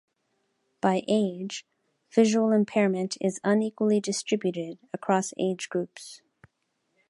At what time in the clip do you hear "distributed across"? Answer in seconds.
3.99-5.31